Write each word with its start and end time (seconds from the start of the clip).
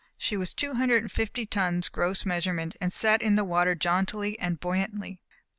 She 0.17 0.35
was 0.35 0.55
two 0.55 0.73
hundred 0.73 1.03
and 1.03 1.11
fifty 1.11 1.45
tons 1.45 1.87
gross 1.87 2.25
measurement 2.25 2.75
and 2.81 2.91
sat 2.91 3.21
in 3.21 3.35
the 3.35 3.43
water 3.45 3.75
jauntily 3.75 4.39
and 4.39 4.59
buoyantly. 4.59 5.19